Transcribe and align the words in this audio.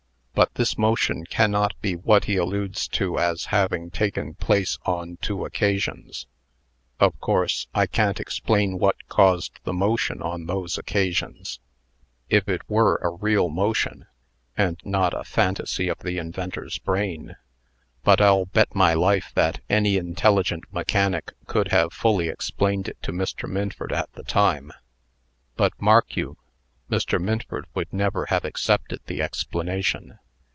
But 0.33 0.55
this 0.55 0.75
motion 0.75 1.23
cannot 1.25 1.79
be 1.81 1.93
what 1.95 2.23
he 2.25 2.35
alludes 2.35 2.87
to 2.87 3.19
as 3.19 3.47
having 3.53 3.91
taken 3.91 4.33
place 4.33 4.79
on 4.87 5.17
two 5.17 5.45
occasions. 5.45 6.25
Of 6.99 7.19
course, 7.19 7.67
I 7.75 7.85
can't 7.85 8.19
explain 8.19 8.79
what 8.79 9.07
caused 9.07 9.59
the 9.65 9.73
motion 9.73 10.19
on 10.23 10.47
those 10.47 10.79
occasions 10.79 11.59
if 12.27 12.49
it 12.49 12.67
were 12.67 12.95
a 13.03 13.11
real 13.11 13.49
motion, 13.49 14.07
and 14.57 14.79
not 14.83 15.13
a 15.13 15.23
fantasy 15.25 15.87
of 15.89 15.99
the 15.99 16.17
inventor's 16.17 16.79
brain 16.79 17.35
but 18.03 18.19
I'll 18.19 18.45
bet 18.45 18.73
my 18.73 18.95
life 18.95 19.31
that 19.35 19.61
any 19.69 19.95
intelligent 19.97 20.63
mechanic 20.73 21.33
could 21.45 21.67
have 21.67 21.93
fully 21.93 22.29
explained 22.29 22.87
it 22.87 22.99
to 23.03 23.11
Mr. 23.11 23.47
Minford 23.47 23.91
at 23.93 24.11
the 24.13 24.23
time. 24.23 24.71
But, 25.55 25.79
mark 25.79 26.15
you, 26.17 26.35
Mr. 26.89 27.21
Minford 27.21 27.67
would 27.75 27.93
never 27.93 28.25
have 28.25 28.43
accepted 28.43 29.01
the 29.05 29.21
explanation. 29.21 30.17